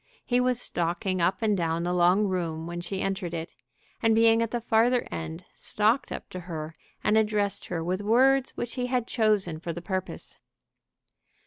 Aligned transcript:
He 0.25 0.39
was 0.39 0.59
stalking 0.59 1.21
up 1.21 1.43
and 1.43 1.55
down 1.55 1.83
the 1.83 1.93
long 1.93 2.25
room 2.25 2.65
when 2.65 2.81
she 2.81 3.03
entered 3.03 3.35
it, 3.35 3.53
and 4.01 4.15
being 4.15 4.41
at 4.41 4.49
the 4.49 4.59
farther 4.59 5.07
end, 5.11 5.45
stalked 5.53 6.11
up 6.11 6.27
to 6.31 6.39
her 6.39 6.73
and 7.03 7.19
addressed 7.19 7.67
her 7.67 7.83
with 7.83 8.01
words 8.01 8.57
which 8.57 8.73
he 8.73 8.87
had 8.87 9.05
chosen 9.05 9.59
for 9.59 9.73
the 9.73 9.79
purpose. 9.83 10.39